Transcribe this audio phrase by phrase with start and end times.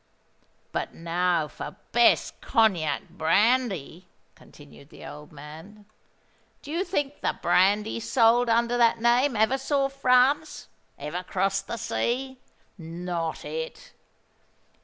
[0.71, 5.85] But now for Best Cognac Brandy," continued the old man.
[6.63, 12.39] "Do you think the brandy sold under that name ever saw France—ever crossed the sea?
[12.79, 13.91] Not it!